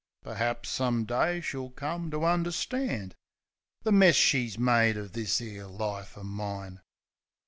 Per'aps, 0.23 0.67
some 0.67 1.05
day, 1.05 1.41
she'll 1.41 1.69
come 1.69 2.09
to 2.09 2.25
understand 2.25 3.13
The 3.83 3.91
mess 3.91 4.15
she's 4.15 4.57
made 4.57 4.97
o' 4.97 5.05
this 5.05 5.39
'ere 5.39 5.67
life 5.67 6.17
o' 6.17 6.23
mine. 6.23 6.81